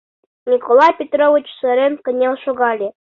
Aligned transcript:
Николай 0.51 0.91
Петрович 0.99 1.47
сырен 1.59 1.93
кынел 2.05 2.35
шогале: 2.43 2.87